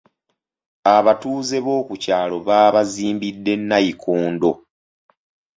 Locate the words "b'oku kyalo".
1.65-2.37